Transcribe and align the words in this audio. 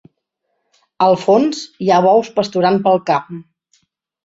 Al 1.07 1.17
fons, 1.25 1.61
hi 1.87 1.91
ha 1.97 2.01
bous 2.07 2.33
pasturant 2.41 2.83
pel 2.89 3.01
camp. 3.13 3.41